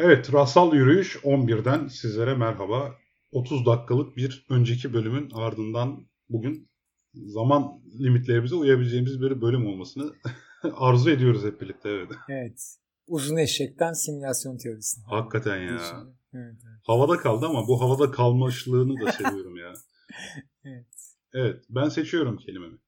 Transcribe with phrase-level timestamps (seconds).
[0.00, 2.94] Evet, Rasal Yürüyüş 11'den sizlere merhaba.
[3.32, 6.70] 30 dakikalık bir önceki bölümün ardından bugün
[7.14, 10.14] zaman limitlerimize uyabileceğimiz bir bölüm olmasını
[10.74, 11.88] arzu ediyoruz hep birlikte.
[11.88, 12.08] Evet.
[12.28, 12.76] evet.
[13.06, 15.04] Uzun eşekten simülasyon teorisine.
[15.04, 16.06] Hakikaten ya.
[16.34, 16.80] Evet, evet.
[16.86, 19.72] Havada kaldı ama bu havada kalmışlığını da seviyorum ya.
[20.64, 20.86] evet.
[21.34, 22.78] Evet, ben seçiyorum kelimemi.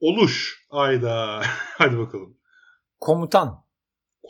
[0.00, 0.66] Oluş.
[0.70, 1.42] Ayda.
[1.78, 2.36] Hadi bakalım.
[3.00, 3.69] Komutan.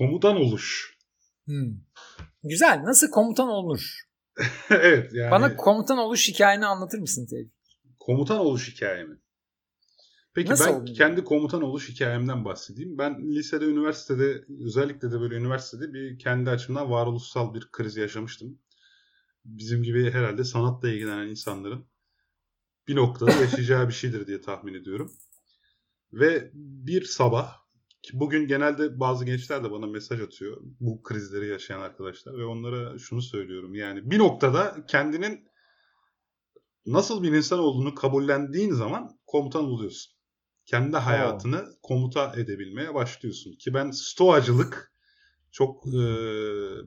[0.01, 0.99] Komutan oluş.
[1.45, 1.77] Hmm.
[2.43, 2.83] Güzel.
[2.85, 4.01] Nasıl komutan olunur?
[4.71, 5.31] evet yani.
[5.31, 7.53] Bana komutan oluş hikayeni anlatır mısın Tevfik?
[7.99, 9.17] Komutan oluş hikayemi.
[10.35, 12.99] Peki Nasıl ben kendi komutan oluş hikayemden bahsedeyim.
[12.99, 18.59] Ben lisede, üniversitede özellikle de böyle üniversitede bir kendi açımdan varoluşsal bir kriz yaşamıştım.
[19.45, 21.87] Bizim gibi herhalde sanatla ilgilenen insanların
[22.89, 25.13] bir noktada yaşayacağı bir şeydir diye tahmin ediyorum.
[26.13, 27.60] Ve bir sabah
[28.13, 30.57] bugün genelde bazı gençler de bana mesaj atıyor.
[30.81, 33.75] Bu krizleri yaşayan arkadaşlar ve onlara şunu söylüyorum.
[33.75, 35.49] Yani bir noktada kendinin
[36.87, 40.13] nasıl bir insan olduğunu kabullendiğin zaman komutan oluyorsun.
[40.67, 41.79] Kendi hayatını oh.
[41.83, 43.53] komuta edebilmeye başlıyorsun.
[43.53, 44.93] Ki ben stoacılık
[45.51, 46.01] çok e,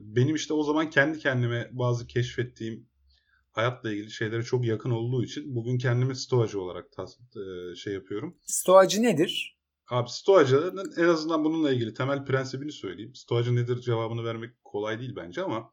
[0.00, 2.88] benim işte o zaman kendi kendime bazı keşfettiğim
[3.52, 8.36] hayatla ilgili şeylere çok yakın olduğu için bugün kendimi stoacı olarak tas, e, şey yapıyorum.
[8.42, 9.53] Stoacı nedir?
[9.90, 13.14] Abi stoacının en azından bununla ilgili temel prensibini söyleyeyim.
[13.14, 15.72] Stoacı nedir cevabını vermek kolay değil bence ama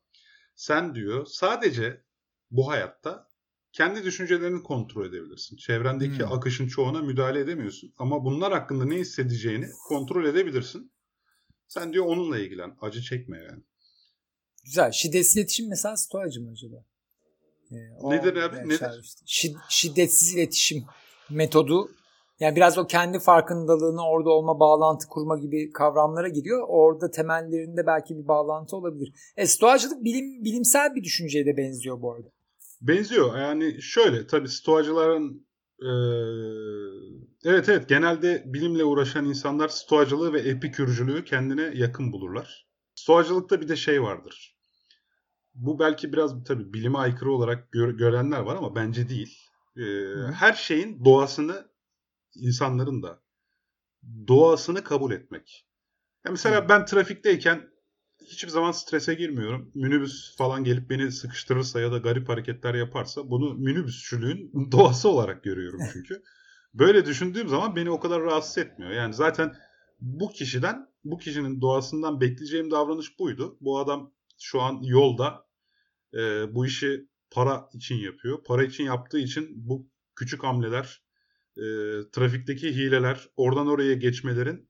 [0.56, 2.04] sen diyor sadece
[2.52, 3.28] bu hayatta
[3.72, 5.58] kendi düşüncelerini kontrol edebilirsin.
[5.58, 6.32] Çevrendeki hmm.
[6.32, 7.94] akışın çoğuna müdahale edemiyorsun.
[7.98, 10.94] Ama bunlar hakkında ne hissedeceğini kontrol edebilirsin.
[11.68, 12.78] Sen diyor onunla ilgilen.
[12.82, 13.64] Acı çekme yani.
[14.64, 14.92] Güzel.
[14.92, 16.86] Şiddetsiz iletişim mesela stoacı mı acaba?
[17.72, 18.70] Ee, Nedir abi?
[18.70, 19.02] Nedir?
[19.26, 19.54] Işte.
[19.70, 20.86] Şiddetsiz iletişim
[21.30, 21.92] metodu
[22.42, 26.66] yani biraz o kendi farkındalığını orada olma, bağlantı kurma gibi kavramlara giriyor.
[26.68, 29.14] Orada temellerinde belki bir bağlantı olabilir.
[29.38, 32.28] E, stoacılık bilim, bilimsel bir düşünceye de benziyor bu arada.
[32.82, 33.38] Benziyor.
[33.38, 35.46] Yani şöyle tabii stoacıların
[35.82, 35.88] ee,
[37.46, 42.68] evet evet genelde bilimle uğraşan insanlar stoacılığı ve epikürcülüğü kendine yakın bulurlar.
[42.96, 44.58] Stoacılıkta bir de şey vardır.
[45.54, 49.38] Bu belki biraz tabii bilime aykırı olarak gör, görenler var ama bence değil.
[49.78, 49.82] Ee,
[50.34, 51.71] her şeyin doğasını
[52.36, 53.22] insanların da
[54.28, 55.68] doğasını kabul etmek.
[56.26, 57.72] Ya mesela ben trafikteyken
[58.26, 59.72] hiçbir zaman strese girmiyorum.
[59.76, 65.80] Minibüs falan gelip beni sıkıştırırsa ya da garip hareketler yaparsa bunu minibüsçülüğün doğası olarak görüyorum
[65.94, 66.24] çünkü.
[66.74, 68.92] Böyle düşündüğüm zaman beni o kadar rahatsız etmiyor.
[68.92, 69.56] Yani zaten
[70.00, 73.58] bu kişiden, bu kişinin doğasından bekleyeceğim davranış buydu.
[73.62, 75.46] Bu adam şu an yolda
[76.14, 76.20] e,
[76.56, 78.44] bu işi para için yapıyor.
[78.44, 81.04] Para için yaptığı için bu küçük hamleler
[81.58, 81.64] e,
[82.12, 84.70] trafikteki hileler, oradan oraya geçmelerin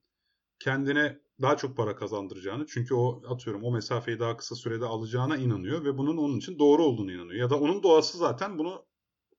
[0.58, 5.84] kendine daha çok para kazandıracağını çünkü o atıyorum o mesafeyi daha kısa sürede alacağına inanıyor
[5.84, 7.40] ve bunun onun için doğru olduğunu inanıyor.
[7.40, 8.86] Ya da onun doğası zaten bunu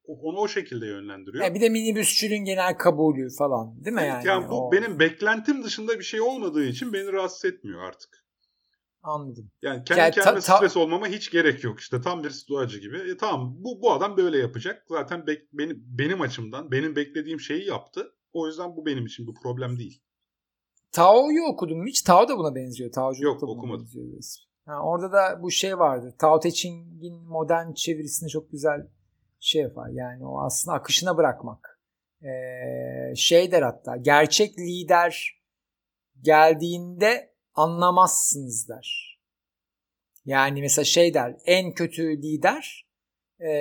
[0.06, 1.44] onu o şekilde yönlendiriyor.
[1.44, 4.28] Ya bir de minibüsçülüğün genel kabulü falan değil mi yani?
[4.28, 4.72] Yani bu o...
[4.72, 8.22] benim beklentim dışında bir şey olmadığı için beni rahatsız etmiyor artık.
[9.03, 9.52] Anladım.
[9.62, 12.02] Yani kendi yani, kendime ta, stres olmama hiç gerek yok işte.
[12.02, 12.97] Tam bir stoacı gibi.
[12.97, 14.86] E, tamam bu, bu adam böyle yapacak.
[14.90, 18.13] Zaten be, benim, benim açımdan benim beklediğim şeyi yaptı.
[18.34, 20.02] O yüzden bu benim için bir problem değil.
[20.92, 22.02] Tao'yu okudun mu hiç?
[22.02, 22.92] Tao da buna benziyor.
[22.92, 23.90] Tao'culuk Yok da okumadım.
[24.66, 26.16] Ha, orada da bu şey vardı.
[26.19, 28.88] Tao Te Ching'in modern çevirisinde çok güzel
[29.40, 29.90] şey yapar.
[29.90, 31.80] Yani o aslında akışına bırakmak.
[32.22, 33.97] Ee, şey der hatta.
[33.97, 35.42] Gerçek lider
[36.22, 39.19] geldiğinde anlamazsınız der.
[40.25, 42.88] Yani mesela şey der en kötü lider
[43.41, 43.52] e,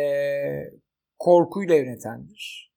[1.18, 2.72] korkuyla yönetendir.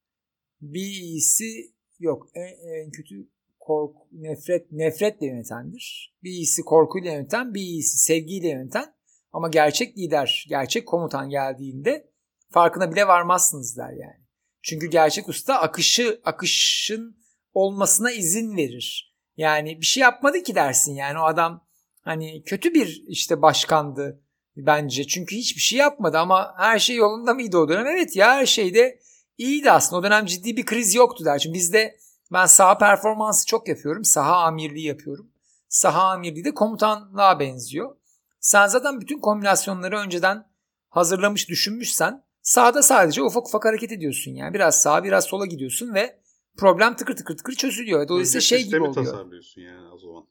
[0.61, 6.15] Bir iyisi yok en, en kötü korku, nefret nefretle yönetendir.
[6.23, 8.95] Bir iyisi korkuyla yöneten, bir iyisi sevgiyle yöneten
[9.31, 12.11] ama gerçek lider, gerçek komutan geldiğinde
[12.49, 14.25] farkına bile varmazsınız der yani.
[14.61, 17.17] Çünkü gerçek usta akışı akışın
[17.53, 19.14] olmasına izin verir.
[19.37, 21.65] Yani bir şey yapmadı ki dersin yani o adam
[22.01, 24.21] hani kötü bir işte başkandı
[24.57, 25.07] bence.
[25.07, 27.87] Çünkü hiçbir şey yapmadı ama her şey yolunda mıydı o dönem?
[27.87, 28.99] Evet ya her şeyde
[29.37, 29.99] iyiydi aslında.
[29.99, 31.39] O dönem ciddi bir kriz yoktu der.
[31.39, 31.97] Çünkü bizde
[32.33, 34.05] ben saha performansı çok yapıyorum.
[34.05, 35.31] Saha amirliği yapıyorum.
[35.69, 37.95] Saha amirliği de komutanlığa benziyor.
[38.39, 40.47] Sen zaten bütün kombinasyonları önceden
[40.89, 44.53] hazırlamış düşünmüşsen sahada sadece ufak ufak hareket ediyorsun yani.
[44.53, 46.19] Biraz sağa biraz sola gidiyorsun ve
[46.57, 48.07] problem tıkır tıkır tıkır çözülüyor.
[48.07, 48.93] Dolayısıyla Önce şey gibi oluyor.
[48.93, 50.27] tasarlıyorsun yani o zaman.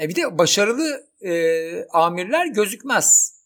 [0.00, 3.38] E bir de başarılı e, amirler gözükmez.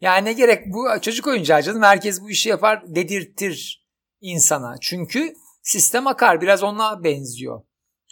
[0.00, 3.86] Yani ne gerek bu çocuk oyuncağı canım herkes bu işi yapar dedirtir
[4.20, 4.76] insana.
[4.80, 7.62] Çünkü sistem akar biraz ona benziyor.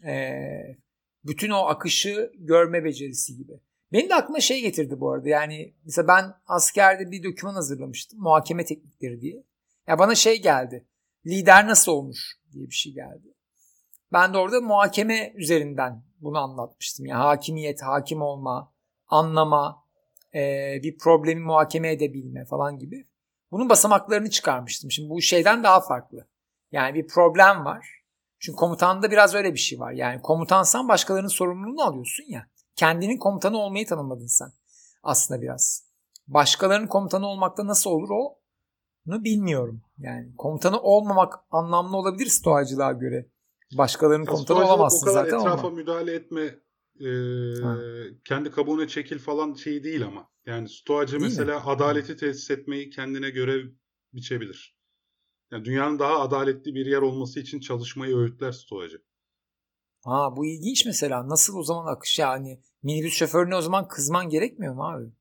[0.07, 0.33] E,
[1.25, 3.53] bütün o akışı görme becerisi gibi.
[3.93, 5.29] Benim de aklıma şey getirdi bu arada.
[5.29, 8.21] Yani mesela ben askerde bir doküman hazırlamıştım.
[8.21, 9.45] Muhakeme teknikleri diye.
[9.87, 10.87] Ya bana şey geldi.
[11.27, 13.35] Lider nasıl olmuş diye bir şey geldi.
[14.13, 17.07] Ben de orada muhakeme üzerinden bunu anlatmıştım.
[17.07, 18.73] Yani hakimiyet, hakim olma,
[19.07, 19.85] anlama,
[20.35, 20.41] e,
[20.83, 23.07] bir problemi muhakeme edebilme falan gibi.
[23.51, 24.91] Bunun basamaklarını çıkarmıştım.
[24.91, 26.29] Şimdi bu şeyden daha farklı.
[26.73, 27.99] Yani bir problem var.
[28.39, 29.93] Çünkü komutanda biraz öyle bir şey var.
[29.93, 32.47] Yani komutansan başkalarının sorumluluğunu alıyorsun ya.
[32.77, 34.53] Kendinin komutanı olmayı tanımladın sen.
[35.03, 35.89] Aslında biraz.
[36.27, 38.38] Başkalarının komutanı olmakta nasıl olur o?
[39.09, 39.83] Bilmiyorum.
[39.99, 43.29] Yani komutanı olmamak anlamlı olabilir stoğacılığa göre.
[43.79, 45.21] Başkalarının ya komutanı olamazsın zaten.
[45.21, 45.77] O kadar zaten etrafa ama.
[45.77, 46.43] müdahale etme
[47.01, 47.11] e,
[48.25, 50.29] kendi kabuğuna çekil falan şey değil ama.
[50.47, 51.65] Yani stoacı değil mesela mi?
[51.67, 53.67] adaleti tesis etmeyi kendine görev
[54.13, 54.79] biçebilir.
[55.53, 59.03] Yani dünyanın daha adaletli bir yer olması için çalışmayı öğütler stoacı.
[60.05, 61.29] Ha bu ilginç mesela.
[61.29, 65.13] Nasıl o zaman akış yani minibüs şoförüne o zaman kızman gerekmiyor mu abi?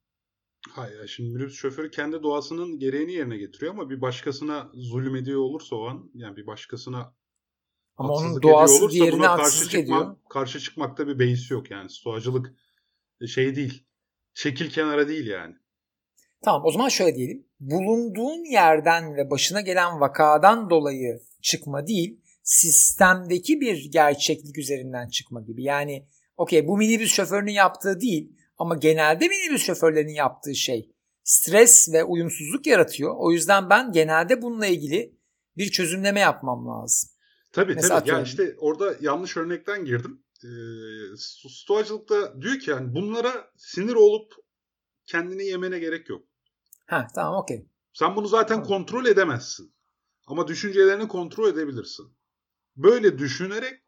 [0.71, 5.75] Hayır şimdi minibüs şoförü kendi doğasının gereğini yerine getiriyor ama bir başkasına zulüm ediyor olursa
[5.75, 7.13] o an yani bir başkasına
[7.97, 10.15] ama onun doğası olursa diğerine buna karşı çıkmak, ediyor.
[10.29, 11.89] Karşı çıkmakta bir beis yok yani.
[11.89, 12.53] Stoacılık
[13.27, 13.83] şey değil.
[14.33, 15.55] Şekil kenara değil yani.
[16.43, 17.47] Tamam o zaman şöyle diyelim.
[17.59, 25.63] Bulunduğun yerden ve başına gelen vakadan dolayı çıkma değil, sistemdeki bir gerçeklik üzerinden çıkma gibi.
[25.63, 30.91] Yani okey bu minibüs şoförünün yaptığı değil ama genelde minibüs şoförlerinin yaptığı şey
[31.23, 33.15] stres ve uyumsuzluk yaratıyor.
[33.17, 35.17] O yüzden ben genelde bununla ilgili
[35.57, 37.09] bir çözümleme yapmam lazım.
[37.51, 38.01] Tabii Mesela tabii.
[38.01, 38.23] Atıyorum.
[38.23, 40.23] Ya işte orada yanlış örnekten girdim.
[40.43, 40.49] E,
[41.17, 44.33] stoacılıkta diyor ki yani bunlara sinir olup
[45.05, 46.25] kendini yemene gerek yok.
[46.85, 47.67] Ha tamam okey.
[47.93, 49.73] Sen bunu zaten kontrol edemezsin.
[50.27, 52.17] Ama düşüncelerini kontrol edebilirsin.
[52.75, 53.81] Böyle düşünerek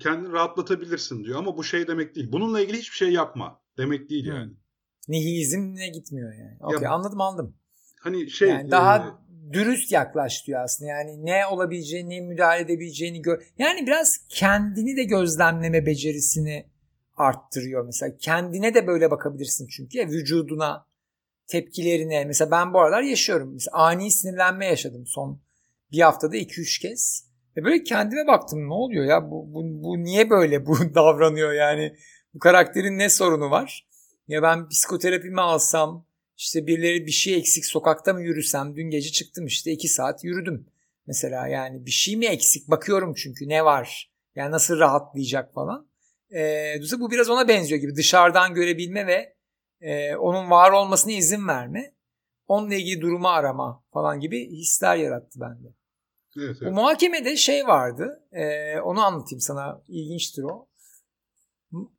[0.00, 1.38] kendini rahatlatabilirsin diyor.
[1.38, 2.32] Ama bu şey demek değil.
[2.32, 4.52] Bununla ilgili hiçbir şey yapma demek değil yani.
[5.08, 6.56] Nihilizmle gitmiyor yani.
[6.60, 7.56] Okey ya, anladım anladım.
[8.00, 10.90] Hani şey yani daha e, dürüst yaklaş diyor aslında.
[10.90, 13.42] Yani ne olabileceğini, ne müdahale edebileceğini gör.
[13.58, 16.66] Yani biraz kendini de gözlemleme becerisini
[17.16, 18.16] arttırıyor mesela.
[18.16, 20.86] Kendine de böyle bakabilirsin çünkü ya vücuduna,
[21.46, 22.24] tepkilerine.
[22.24, 23.52] Mesela ben bu aralar yaşıyorum.
[23.52, 25.40] Mesela ani sinirlenme yaşadım son
[25.92, 27.26] bir haftada 2-3 kez.
[27.56, 31.96] Ve böyle kendime baktım ne oluyor ya bu, bu, bu niye böyle bu davranıyor yani
[32.36, 33.86] bu karakterin ne sorunu var?
[34.28, 36.06] Ya ben psikoterapi mi alsam
[36.36, 40.66] işte birileri bir şey eksik sokakta mı yürüsem dün gece çıktım işte 2 saat yürüdüm.
[41.06, 45.88] Mesela yani bir şey mi eksik bakıyorum çünkü ne var yani nasıl rahatlayacak falan.
[46.34, 49.34] Ee, bu biraz ona benziyor gibi dışarıdan görebilme ve
[49.80, 51.94] e, onun var olmasına izin verme.
[52.48, 55.68] Onunla ilgili durumu arama falan gibi hisler yarattı bende.
[56.38, 56.62] Evet, evet.
[56.62, 58.22] Bu muhakemede şey vardı.
[58.32, 59.82] E, onu anlatayım sana.
[59.88, 60.68] İlginçtir o.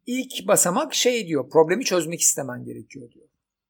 [0.05, 1.49] İlk basamak şey diyor.
[1.49, 3.27] Problemi çözmek istemen gerekiyor diyor.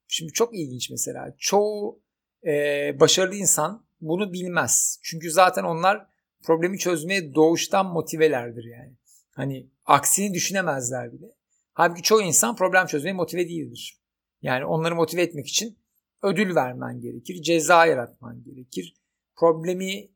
[0.07, 1.35] Şimdi çok ilginç mesela.
[1.37, 2.01] Çoğu
[2.45, 2.51] e,
[2.99, 4.99] başarılı insan bunu bilmez.
[5.03, 6.07] Çünkü zaten onlar
[6.43, 8.97] problemi çözmeye doğuştan motivelerdir yani.
[9.31, 11.25] Hani aksini düşünemezler bile.
[11.73, 14.01] Halbuki çoğu insan problem çözmeye motive değildir.
[14.41, 15.79] Yani onları motive etmek için
[16.23, 18.95] ödül vermen gerekir, ceza yaratman gerekir.
[19.35, 20.09] Problemi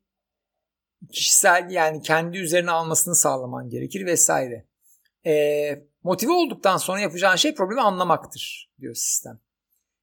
[1.11, 4.65] kişisel yani kendi üzerine almasını sağlaman gerekir vesaire.
[5.25, 9.39] E, motive olduktan sonra yapacağın şey problemi anlamaktır diyor sistem.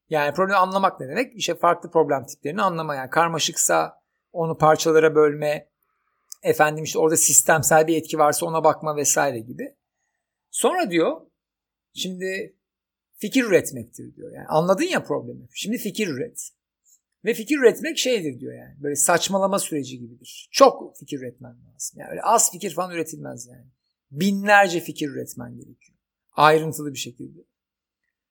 [0.09, 1.35] Yani problemi anlamak ne demek?
[1.35, 2.95] İşte farklı problem tiplerini anlama.
[2.95, 4.01] Yani karmaşıksa
[4.31, 5.69] onu parçalara bölme,
[6.43, 9.75] efendim işte orada sistemsel bir etki varsa ona bakma vesaire gibi.
[10.51, 11.21] Sonra diyor
[11.93, 12.55] şimdi
[13.17, 14.31] fikir üretmektir diyor.
[14.31, 15.47] Yani anladın ya problemi.
[15.53, 16.49] Şimdi fikir üret.
[17.25, 18.83] Ve fikir üretmek şeydir diyor yani.
[18.83, 20.49] Böyle saçmalama süreci gibidir.
[20.51, 21.99] Çok fikir üretmen lazım.
[21.99, 23.67] Yani öyle az fikir falan üretilmez yani.
[24.11, 25.97] Binlerce fikir üretmen gerekiyor.
[26.31, 27.39] Ayrıntılı bir şekilde.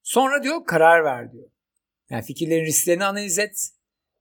[0.02, 1.50] Sonra diyor karar ver diyor.
[2.10, 3.70] Yani fikirlerin risklerini analiz et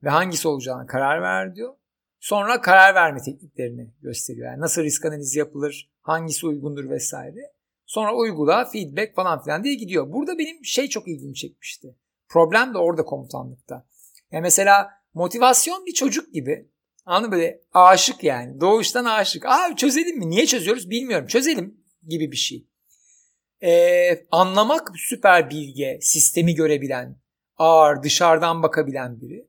[0.04, 1.76] ve hangisi olacağına karar ver diyor.
[2.20, 4.48] Sonra karar verme tekniklerini gösteriyor.
[4.48, 7.54] Yani nasıl risk analizi yapılır, hangisi uygundur vesaire.
[7.86, 10.14] Sonra uygula, feedback falan filan diye gidiyor.
[10.14, 11.96] Burada benim şey çok ilgimi çekmişti.
[12.30, 13.88] Problem de orada komutanlıkta.
[14.32, 16.70] Yani mesela motivasyon bir çocuk gibi.
[17.08, 18.62] Anladın böyle aşık yani.
[18.62, 19.46] Doğuştan aşık.
[19.46, 20.30] Abi çözelim mi?
[20.30, 21.28] Niye çözüyoruz bilmiyorum.
[21.28, 22.68] Çözelim gibi bir şey.
[23.64, 27.18] Ee, anlamak süper bilge, sistemi görebilen,
[27.58, 29.48] ağır, dışarıdan bakabilen biri.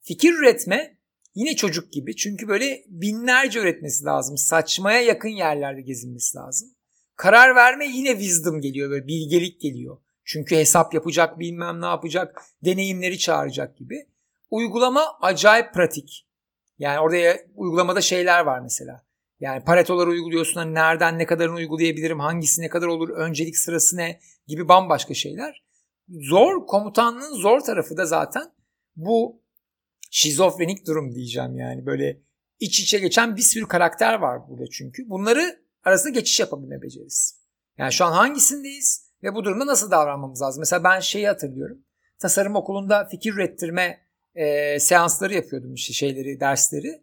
[0.00, 0.96] Fikir üretme
[1.34, 2.16] yine çocuk gibi.
[2.16, 4.36] Çünkü böyle binlerce üretmesi lazım.
[4.38, 6.68] Saçmaya yakın yerlerde gezinmesi lazım.
[7.16, 9.98] Karar verme yine wisdom geliyor böyle bilgelik geliyor.
[10.24, 14.06] Çünkü hesap yapacak bilmem ne yapacak deneyimleri çağıracak gibi.
[14.50, 16.26] Uygulama acayip pratik.
[16.82, 19.02] Yani orada uygulamada şeyler var mesela.
[19.40, 24.20] Yani paretoları uyguluyorsun hani nereden ne kadarını uygulayabilirim, hangisi ne kadar olur, öncelik sırası ne
[24.46, 25.64] gibi bambaşka şeyler.
[26.08, 28.52] Zor, komutanlığın zor tarafı da zaten
[28.96, 29.42] bu
[30.10, 32.20] şizofrenik durum diyeceğim yani böyle
[32.60, 35.08] iç içe geçen bir sürü karakter var burada çünkü.
[35.08, 37.36] Bunları arasında geçiş yapabilme becerisi.
[37.78, 40.60] Yani şu an hangisindeyiz ve bu durumda nasıl davranmamız lazım?
[40.60, 41.84] Mesela ben şeyi hatırlıyorum.
[42.18, 44.00] Tasarım okulunda fikir ürettirme
[44.34, 47.02] e, seansları yapıyordum işte şeyleri, dersleri.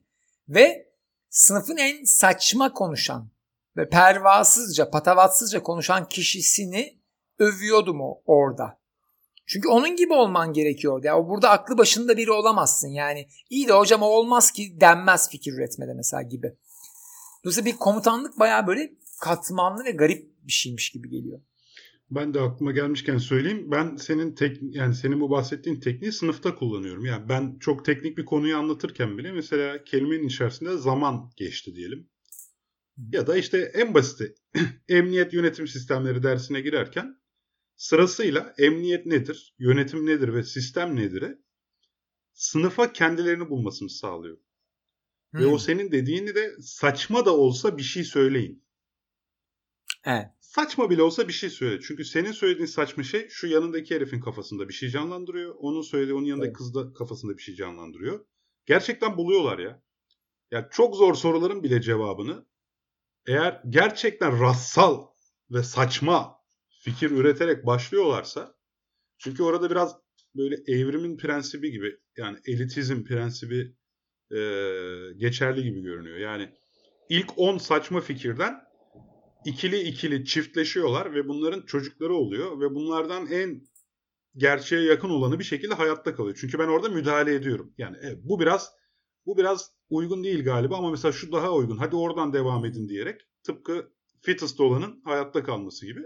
[0.50, 0.90] Ve
[1.30, 3.30] sınıfın en saçma konuşan
[3.78, 7.00] ve pervasızca, patavatsızca konuşan kişisini
[7.40, 8.80] övüyordum o orada.
[9.46, 11.08] Çünkü onun gibi olman gerekiyordu.
[11.08, 12.88] Yani burada aklı başında biri olamazsın.
[12.88, 16.56] Yani iyi de hocam olmaz ki denmez fikir üretmede mesela gibi.
[17.44, 21.42] Dolayısıyla bir komutanlık baya böyle katmanlı ve garip bir şeymiş gibi geliyor.
[22.12, 23.72] Ben de aklıma gelmişken söyleyeyim.
[23.72, 27.06] Ben senin tek yani senin bu bahsettiğin tekniği sınıfta kullanıyorum.
[27.06, 32.10] Yani ben çok teknik bir konuyu anlatırken bile mesela kelimenin içerisinde zaman geçti diyelim.
[32.98, 34.36] Ya da işte en basiti
[34.90, 37.16] emniyet yönetim sistemleri dersine girerken
[37.76, 41.38] sırasıyla emniyet nedir, yönetim nedir ve sistem nedir'i
[42.34, 44.38] sınıfa kendilerini bulmasını sağlıyor.
[45.32, 45.42] Hmm.
[45.42, 48.66] Ve o senin dediğini de saçma da olsa bir şey söyleyin.
[50.06, 50.39] Evet.
[50.50, 51.80] Saçma bile olsa bir şey söyle.
[51.82, 55.56] Çünkü senin söylediğin saçma şey şu yanındaki herifin kafasında bir şey canlandırıyor.
[55.60, 56.58] Onun söylediği onun yanındaki evet.
[56.58, 58.26] kız da kafasında bir şey canlandırıyor.
[58.66, 59.84] Gerçekten buluyorlar ya.
[60.52, 62.46] Ya çok zor soruların bile cevabını
[63.28, 65.08] eğer gerçekten rassal
[65.52, 66.36] ve saçma
[66.84, 68.56] fikir üreterek başlıyorlarsa
[69.18, 69.96] çünkü orada biraz
[70.36, 73.76] böyle evrimin prensibi gibi yani elitizm prensibi
[74.32, 74.40] e,
[75.18, 76.18] geçerli gibi görünüyor.
[76.18, 76.56] Yani
[77.10, 78.69] ilk 10 saçma fikirden
[79.46, 83.62] ikili ikili çiftleşiyorlar ve bunların çocukları oluyor ve bunlardan en
[84.36, 86.38] gerçeğe yakın olanı bir şekilde hayatta kalıyor.
[86.42, 87.74] Çünkü ben orada müdahale ediyorum.
[87.78, 88.72] Yani evet, bu biraz
[89.26, 91.78] bu biraz uygun değil galiba ama mesela şu daha uygun.
[91.78, 93.92] Hadi oradan devam edin diyerek tıpkı
[94.22, 96.00] fittest olanın hayatta kalması gibi.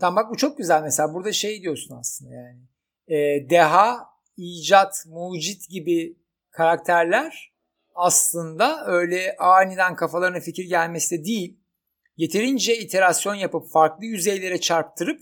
[0.00, 2.62] Tamam bak bu çok güzel mesela burada şey diyorsun aslında yani.
[3.08, 4.06] E, deha,
[4.36, 6.16] icat, mucit gibi
[6.50, 7.52] karakterler
[7.94, 11.60] aslında öyle aniden kafalarına fikir gelmesi de değil
[12.16, 15.20] yeterince iterasyon yapıp farklı yüzeylere çarptırıp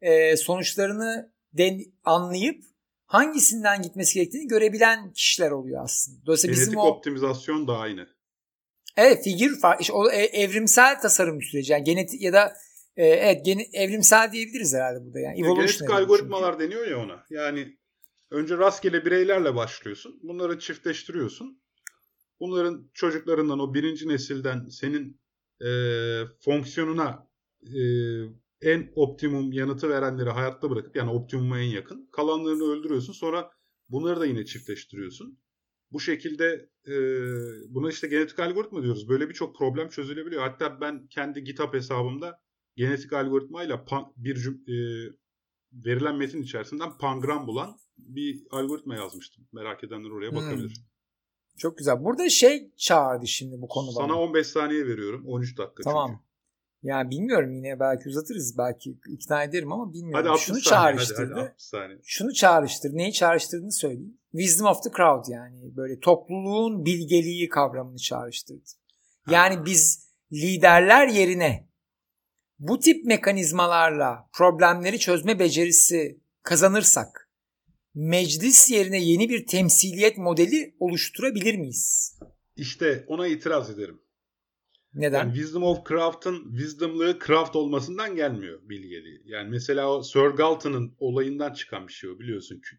[0.00, 2.64] e, sonuçlarını den, anlayıp
[3.06, 6.26] hangisinden gitmesi gerektiğini görebilen kişiler oluyor aslında.
[6.26, 8.08] Dolayısıyla Genetik bizim o optimizasyon da aynı.
[8.96, 12.52] Evet figür işte o e, evrimsel tasarım süreci yani genetik ya da
[12.96, 15.38] e, evet gene, evrimsel diyebiliriz herhalde burada yani.
[15.38, 16.64] E, genetik algoritmalar çünkü.
[16.64, 17.24] deniyor ya ona.
[17.30, 17.78] Yani
[18.30, 20.20] önce rastgele bireylerle başlıyorsun.
[20.22, 21.62] Bunları çiftleştiriyorsun.
[22.40, 25.19] Bunların çocuklarından o birinci nesilden senin
[25.64, 25.70] e,
[26.44, 27.28] fonksiyonuna
[27.62, 27.80] e,
[28.62, 33.12] en optimum yanıtı verenleri hayatta bırakıp yani optimuma en yakın kalanlarını öldürüyorsun.
[33.12, 33.50] Sonra
[33.88, 35.38] bunları da yine çiftleştiriyorsun.
[35.92, 36.94] Bu şekilde e,
[37.68, 39.08] buna işte genetik algoritma diyoruz.
[39.08, 40.42] Böyle birçok problem çözülebiliyor.
[40.42, 42.40] Hatta ben kendi GitHub hesabımda
[42.76, 44.76] genetik algoritmayla pan, bir e,
[45.72, 49.48] verilen metin içerisinden pangram bulan bir algoritma yazmıştım.
[49.52, 50.76] Merak edenler oraya bakabilir.
[50.76, 50.89] Hmm.
[51.58, 52.04] Çok güzel.
[52.04, 54.20] Burada şey çağırdı şimdi bu konu Sana bana.
[54.20, 55.24] 15 saniye veriyorum.
[55.26, 56.10] 13 dakika tamam.
[56.10, 56.30] çünkü.
[56.82, 60.28] Ya bilmiyorum yine belki uzatırız belki ikna ederim ama bilmiyorum.
[60.28, 61.34] Hadi Şunu saniye, çağrıştırdı.
[61.34, 62.96] Hadi, hadi Şunu çağrıştırdı.
[62.96, 64.18] Neyi çağrıştırdığını söyleyeyim.
[64.32, 68.70] Wisdom of the crowd yani böyle topluluğun bilgeliği kavramını çağrıştırdı.
[69.30, 69.64] Yani ha.
[69.64, 71.68] biz liderler yerine
[72.58, 77.29] bu tip mekanizmalarla problemleri çözme becerisi kazanırsak
[77.94, 82.18] meclis yerine yeni bir temsiliyet modeli oluşturabilir miyiz?
[82.56, 84.00] İşte ona itiraz ederim.
[84.94, 85.18] Neden?
[85.18, 89.22] Yani Wisdom of Craft'ın wisdomlığı craft olmasından gelmiyor bilgeliği.
[89.24, 92.76] Yani mesela o Sir Galton'ın olayından çıkan bir şey o biliyorsun ki.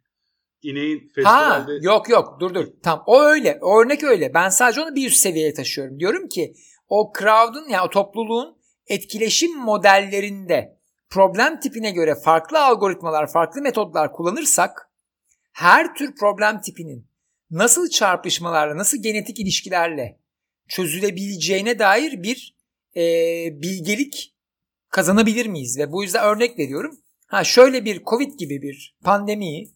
[0.61, 1.71] İneğin festivalde...
[1.71, 2.67] Ha, yok yok dur dur.
[2.83, 3.59] Tam o öyle.
[3.61, 4.33] O örnek öyle.
[4.33, 5.99] Ben sadece onu bir üst seviyeye taşıyorum.
[5.99, 6.53] Diyorum ki
[6.89, 14.90] o crowd'un yani o topluluğun etkileşim modellerinde problem tipine göre farklı algoritmalar, farklı metodlar kullanırsak
[15.51, 17.07] her tür problem tipinin
[17.51, 20.19] nasıl çarpışmalarla, nasıl genetik ilişkilerle
[20.67, 22.55] çözülebileceğine dair bir
[22.95, 23.01] e,
[23.61, 24.35] bilgelik
[24.89, 25.77] kazanabilir miyiz?
[25.77, 26.99] Ve bu yüzden örnek veriyorum.
[27.27, 29.71] Ha şöyle bir Covid gibi bir pandemiyi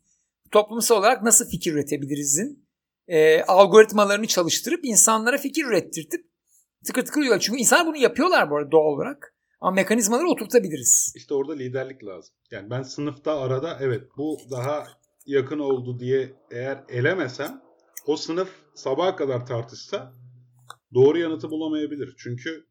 [0.51, 2.65] toplumsal olarak nasıl fikir üretebilirizin
[3.07, 6.25] e, algoritmalarını çalıştırıp insanlara fikir ürettirtip
[6.85, 7.39] tıkır tıkır uyuyor.
[7.39, 9.35] Çünkü insanlar bunu yapıyorlar bu arada doğal olarak.
[9.61, 11.13] Ama mekanizmaları oturtabiliriz.
[11.15, 12.35] İşte orada liderlik lazım.
[12.51, 14.87] Yani ben sınıfta arada evet bu daha
[15.25, 17.61] yakın oldu diye eğer elemesem
[18.05, 20.13] o sınıf sabaha kadar tartışsa
[20.93, 22.15] doğru yanıtı bulamayabilir.
[22.17, 22.67] Çünkü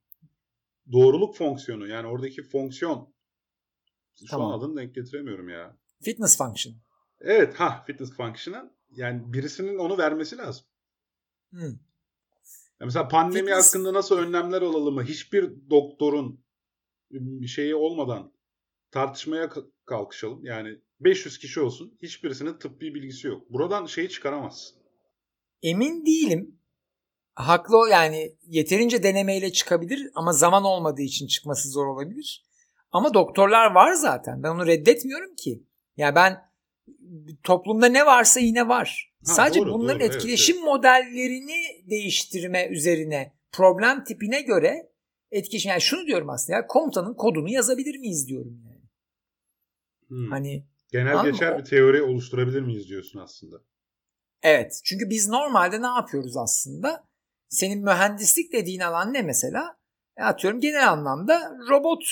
[0.92, 3.14] doğruluk fonksiyonu yani oradaki fonksiyon
[4.18, 4.52] şu tamam.
[4.52, 5.76] an adını denk getiremiyorum ya.
[6.02, 6.74] Fitness function.
[7.20, 10.66] Evet ha fitness function'ı yani birisinin onu vermesi lazım.
[11.50, 11.78] Hmm.
[12.80, 15.04] Ya mesela pandemi Fitness- hakkında nasıl önlemler alalım mı?
[15.04, 16.44] Hiçbir doktorun
[17.10, 18.32] bir şeyi olmadan
[18.90, 20.44] tartışmaya ka- kalkışalım.
[20.44, 21.98] Yani 500 kişi olsun.
[22.02, 23.50] Hiçbirisinin tıbbi bilgisi yok.
[23.50, 24.76] Buradan şeyi çıkaramazsın.
[25.62, 26.60] Emin değilim.
[27.34, 32.44] Haklı yani yeterince denemeyle çıkabilir ama zaman olmadığı için çıkması zor olabilir.
[32.90, 34.42] Ama doktorlar var zaten.
[34.42, 35.64] Ben onu reddetmiyorum ki.
[35.96, 36.50] Ya ben
[37.42, 39.12] toplumda ne varsa yine var.
[39.26, 44.90] Ha, Sadece doğru, bunların doğru, evet, etkileşim modellerini değiştirme üzerine problem tipine göre
[45.30, 45.68] etkileşim.
[45.68, 48.84] Yani şunu diyorum aslında ya komutanın kodunu yazabilir miyiz diyorum yani.
[50.08, 50.30] Hmm.
[50.30, 51.58] Hani Genel Anladın geçer mı?
[51.58, 53.56] bir teori oluşturabilir miyiz diyorsun aslında.
[54.42, 54.80] Evet.
[54.84, 57.04] Çünkü biz normalde ne yapıyoruz aslında?
[57.48, 59.76] Senin mühendislik dediğin alan ne mesela?
[60.16, 62.04] E atıyorum genel anlamda robot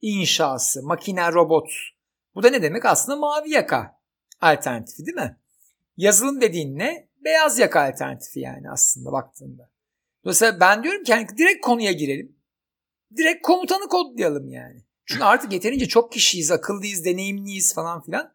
[0.00, 1.70] inşası, makine robot.
[2.34, 2.84] Bu da ne demek?
[2.84, 4.00] Aslında mavi yaka
[4.40, 5.38] alternatifi değil mi?
[5.96, 7.08] Yazılım dediğin ne?
[7.24, 9.70] Beyaz yaka alternatifi yani aslında baktığında.
[10.24, 12.36] Dolayısıyla ben diyorum ki hani direkt konuya girelim.
[13.16, 14.87] Direkt komutanı kodlayalım yani.
[15.08, 18.32] Çünkü artık yeterince çok kişiyiz, akıllıyız, deneyimliyiz falan filan.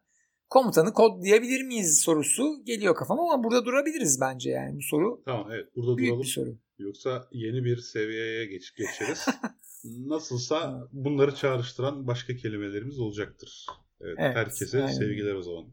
[0.50, 5.76] Komutanı kodlayabilir miyiz sorusu geliyor kafama ama burada durabiliriz bence yani bu soru Tamam evet
[5.76, 6.22] burada büyük duralım.
[6.22, 6.58] bir soru.
[6.78, 9.26] Yoksa yeni bir seviyeye geç, geçeriz.
[9.84, 13.66] Nasılsa bunları çağrıştıran başka kelimelerimiz olacaktır.
[14.00, 14.92] Evet, Evet, herkese aynen.
[14.92, 15.64] sevgiler o zaman.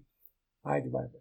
[0.64, 1.21] Haydi bay bay.